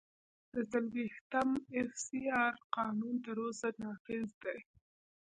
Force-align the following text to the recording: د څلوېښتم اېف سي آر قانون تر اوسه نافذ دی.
د 0.53 0.55
څلوېښتم 0.71 1.49
اېف 1.75 1.91
سي 2.05 2.21
آر 2.43 2.53
قانون 2.75 3.15
تر 3.25 3.37
اوسه 3.45 3.69
نافذ 3.81 4.29
دی. 4.43 4.59